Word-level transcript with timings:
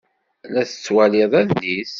La 0.53 0.61
tettwalid 0.69 1.33
adlis? 1.41 1.89